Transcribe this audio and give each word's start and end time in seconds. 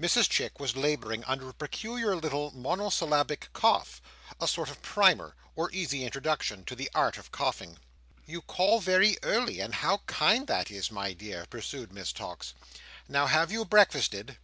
Mrs 0.00 0.26
Chick 0.30 0.58
was 0.58 0.74
labouring 0.74 1.22
under 1.24 1.50
a 1.50 1.52
peculiar 1.52 2.16
little 2.16 2.50
monosyllabic 2.52 3.50
cough; 3.52 4.00
a 4.40 4.48
sort 4.48 4.70
of 4.70 4.80
primer, 4.80 5.36
or 5.54 5.70
easy 5.70 6.02
introduction 6.02 6.64
to 6.64 6.74
the 6.74 6.90
art 6.94 7.18
of 7.18 7.30
coughing. 7.30 7.76
"You 8.24 8.40
call 8.40 8.80
very 8.80 9.18
early, 9.22 9.60
and 9.60 9.74
how 9.74 9.98
kind 10.06 10.46
that 10.46 10.70
is, 10.70 10.90
my 10.90 11.12
dear!" 11.12 11.44
pursued 11.50 11.92
Miss 11.92 12.10
Tox. 12.10 12.54
"Now, 13.06 13.26
have 13.26 13.52
you 13.52 13.66
breakfasted?" 13.66 14.38